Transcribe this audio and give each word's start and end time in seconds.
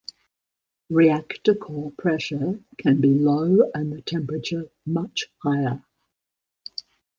Reactor 0.89 1.53
core 1.53 1.91
pressure 1.91 2.59
can 2.79 3.01
be 3.01 3.09
low 3.09 3.69
and 3.75 3.93
the 3.93 4.01
temperature 4.01 4.63
much 4.83 5.27
higher. 5.43 5.85